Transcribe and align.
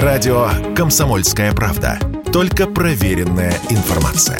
Радио 0.00 0.48
«Комсомольская 0.74 1.52
правда». 1.52 1.98
Только 2.32 2.66
проверенная 2.66 3.52
информация. 3.68 4.38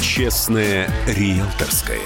Честное 0.00 0.88
риэлторское. 1.06 1.98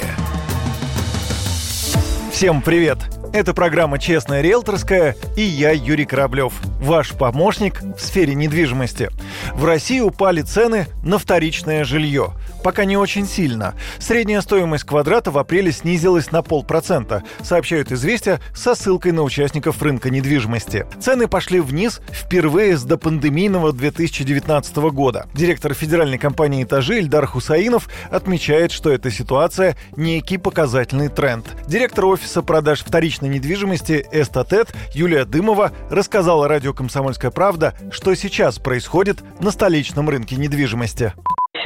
Всем 2.39 2.62
привет! 2.62 2.98
Это 3.32 3.52
программа 3.52 3.98
«Честная 3.98 4.43
риэлторская» 4.43 5.16
и 5.36 5.43
я, 5.43 5.73
Юрий 5.73 6.07
Кораблев, 6.07 6.53
ваш 6.80 7.12
помощник 7.12 7.82
в 7.82 8.00
сфере 8.00 8.34
недвижимости. 8.34 9.11
В 9.54 9.64
России 9.64 10.00
упали 10.00 10.43
цены 10.43 10.86
на 11.03 11.18
вторичное 11.18 11.85
жилье. 11.85 12.35
Пока 12.62 12.85
не 12.85 12.96
очень 12.96 13.27
сильно. 13.27 13.75
Средняя 13.98 14.40
стоимость 14.40 14.85
квадрата 14.85 15.30
в 15.30 15.39
апреле 15.39 15.72
снизилась 15.72 16.30
на 16.32 16.43
полпроцента, 16.43 17.22
сообщают 17.43 17.93
«Известия» 17.93 18.41
со 18.55 18.75
ссылкой 18.75 19.13
на 19.13 19.22
участников 19.22 19.82
рынка 19.82 20.08
недвижимости. 20.11 20.86
Цены 21.00 21.27
пошли 21.29 21.61
вниз 21.61 22.00
впервые 22.11 22.77
с 22.77 22.85
допандемийного 22.85 23.72
2019 23.72 24.77
года. 24.93 25.27
Директор 25.35 25.75
федеральной 25.75 26.18
компании 26.18 26.63
«Этажи» 26.63 26.99
Ильдар 26.99 27.27
Хусаинов 27.27 27.89
отмечает, 28.11 28.71
что 28.72 28.91
эта 28.91 29.11
ситуация– 29.11 29.77
некий 29.96 30.39
показательный 30.39 31.08
тренд. 31.08 31.44
Директор 31.66 32.06
офиса 32.06 32.28
продаж 32.42 32.84
вторичной 32.84 33.28
недвижимости 33.28 34.06
«Эстатет» 34.12 34.75
Юлия 34.95 35.25
Дымова 35.25 35.73
рассказала 35.91 36.48
радио 36.48 36.73
«Комсомольская 36.73 37.31
правда», 37.31 37.75
что 37.91 38.14
сейчас 38.14 38.59
происходит 38.59 39.19
на 39.41 39.50
столичном 39.50 40.09
рынке 40.09 40.36
недвижимости. 40.36 41.14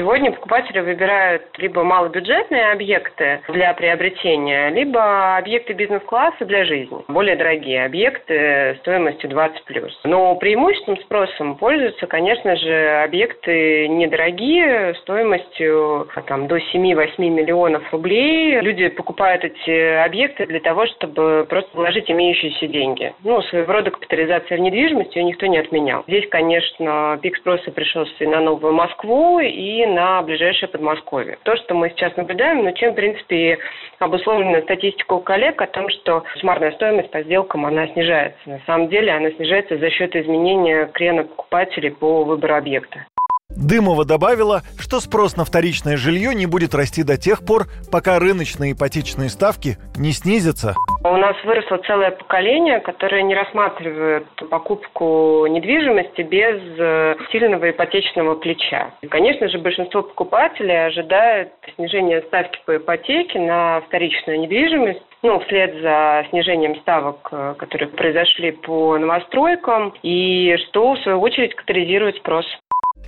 Сегодня 0.03 0.33
покупатели 0.33 0.81
выбирают 0.81 1.45
либо 1.59 1.85
малобюджетные 1.85 2.73
объекты 2.73 3.41
для 3.47 3.73
приобретения, 3.73 4.69
либо 4.71 5.37
объекты 5.37 5.75
бизнес-класса 5.75 6.45
для 6.45 6.65
жизни. 6.65 7.05
Более 7.07 7.37
дорогие 7.37 7.85
объекты 7.85 8.77
стоимостью 8.81 9.31
20 9.31 9.63
плюс. 9.63 9.97
Но 10.03 10.35
преимущественным 10.35 11.01
спросом 11.03 11.55
пользуются, 11.55 12.09
конечно 12.09 12.57
же, 12.57 13.03
объекты 13.05 13.87
недорогие, 13.87 14.95
стоимостью 15.03 16.09
там, 16.27 16.49
до 16.49 16.57
7-8 16.57 17.13
миллионов 17.19 17.85
рублей. 17.93 18.59
Люди 18.61 18.89
покупают 18.89 19.45
эти 19.45 20.05
объекты 20.05 20.47
для 20.47 20.59
того, 20.59 20.87
чтобы 20.87 21.47
просто 21.49 21.71
вложить 21.77 22.11
имеющиеся 22.11 22.67
деньги. 22.67 23.13
Ну, 23.23 23.41
своего 23.43 23.73
рода 23.73 23.93
капитализация 23.93 24.59
в 24.59 24.63
недвижимости 24.63 25.19
ее 25.19 25.25
никто 25.27 25.47
не 25.47 25.59
отменял. 25.59 26.03
Здесь, 26.09 26.29
конечно, 26.29 27.21
пик 27.23 27.37
спроса 27.37 27.71
пришелся 27.71 28.13
и 28.19 28.27
на 28.27 28.41
Новую 28.41 28.73
Москву, 28.73 29.39
и 29.39 29.92
на 29.95 30.23
ближайшее 30.23 30.69
Подмосковье. 30.69 31.39
То, 31.43 31.57
что 31.57 31.75
мы 31.75 31.91
сейчас 31.91 32.17
наблюдаем, 32.17 32.65
ну, 32.65 32.73
чем, 32.73 32.93
в 32.93 32.97
принципе, 32.97 33.59
обусловлена 33.99 34.63
статистика 34.63 35.15
у 35.15 35.21
коллег 35.21 35.61
о 35.61 35.67
том, 35.67 35.89
что 35.89 36.25
суммарная 36.37 36.73
стоимость 36.73 37.11
по 37.11 37.23
сделкам, 37.23 37.67
она 37.67 37.87
снижается. 37.89 38.39
На 38.47 38.61
самом 38.67 38.89
деле 38.89 39.13
она 39.13 39.31
снижается 39.31 39.79
за 39.79 39.91
счет 39.91 40.17
изменения 40.17 40.87
крена 40.87 41.25
покупателей 41.25 41.91
по 41.91 42.25
выбору 42.25 42.55
объекта. 42.55 43.07
Дымова 43.57 44.05
добавила, 44.05 44.63
что 44.79 45.01
спрос 45.01 45.37
на 45.37 45.45
вторичное 45.45 45.97
жилье 45.97 46.35
не 46.35 46.47
будет 46.47 46.75
расти 46.75 47.03
до 47.03 47.17
тех 47.17 47.45
пор, 47.45 47.67
пока 47.91 48.19
рыночные 48.19 48.73
ипотечные 48.73 49.29
ставки 49.29 49.77
не 49.97 50.13
снизятся. 50.13 50.75
У 51.05 51.17
нас 51.17 51.37
выросло 51.45 51.79
целое 51.79 52.13
поколение, 52.13 52.81
которое 52.81 53.23
не 53.23 53.35
рассматривает 53.35 54.27
покупку 54.51 55.47
недвижимости 55.47 56.23
без 56.23 56.61
э, 56.79 57.17
сильного 57.33 57.71
ипотечного 57.71 58.37
плеча. 58.37 58.95
И, 59.03 59.09
конечно 59.09 59.49
же, 59.49 59.59
большинство 59.59 60.03
покупателей 60.03 60.87
ожидает 60.87 61.53
снижения 61.75 62.23
ставки 62.23 62.61
по 62.67 62.77
ипотеке 62.77 63.41
на 63.41 63.81
вторичную 63.83 64.41
недвижимость 64.41 65.03
ну, 65.23 65.39
вслед 65.41 65.81
за 65.81 66.27
снижением 66.31 66.77
ставок, 66.81 67.29
э, 67.31 67.55
которые 67.57 67.89
произошли 67.89 68.51
по 68.51 68.99
новостройкам, 68.99 69.95
и 70.03 70.57
что, 70.69 70.95
в 70.95 70.99
свою 71.01 71.21
очередь, 71.21 71.55
катализирует 71.55 72.17
спрос. 72.17 72.45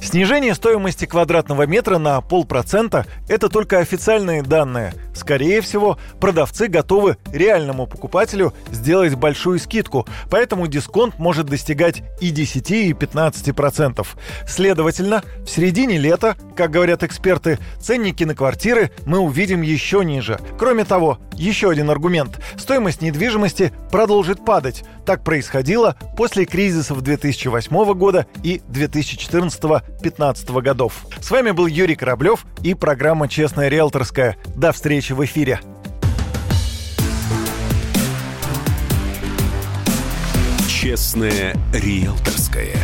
Снижение 0.00 0.54
стоимости 0.54 1.06
квадратного 1.06 1.66
метра 1.66 1.98
на 1.98 2.20
полпроцента– 2.20 3.06
это 3.28 3.48
только 3.48 3.78
официальные 3.78 4.42
данные. 4.42 4.92
Скорее 5.14 5.60
всего, 5.60 5.98
продавцы 6.20 6.66
готовы 6.66 7.16
реальному 7.32 7.86
покупателю 7.86 8.52
сделать 8.70 9.14
большую 9.14 9.58
скидку, 9.58 10.06
поэтому 10.30 10.66
дисконт 10.66 11.18
может 11.18 11.46
достигать 11.46 12.02
и 12.20 12.30
10, 12.30 12.70
и 12.70 12.92
15 12.92 13.54
процентов. 13.54 14.16
Следовательно, 14.46 15.22
в 15.44 15.48
середине 15.48 15.96
лета, 15.96 16.36
как 16.56 16.70
говорят 16.70 17.02
эксперты, 17.02 17.58
ценники 17.80 18.24
на 18.24 18.34
квартиры 18.34 18.90
мы 19.06 19.18
увидим 19.18 19.62
еще 19.62 20.04
ниже. 20.04 20.38
Кроме 20.58 20.84
того, 20.84 21.18
еще 21.32 21.70
один 21.70 21.90
аргумент– 21.90 22.40
стоимость 22.56 23.00
недвижимости 23.00 23.72
продолжит 23.90 24.44
падать. 24.44 24.84
Так 25.04 25.22
происходило 25.22 25.96
после 26.16 26.46
кризисов 26.46 27.02
2008 27.02 27.94
года 27.94 28.26
и 28.42 28.62
2014-2015 28.70 30.62
годов. 30.62 31.04
С 31.20 31.30
вами 31.30 31.50
был 31.50 31.66
Юрий 31.66 31.94
Кораблев 31.94 32.46
и 32.62 32.74
программа 32.74 33.28
«Честная 33.28 33.68
риэлторская». 33.68 34.36
До 34.56 34.72
встречи 34.72 35.12
в 35.12 35.24
эфире. 35.24 35.60
«Честная 40.68 41.54
риэлторская». 41.72 42.76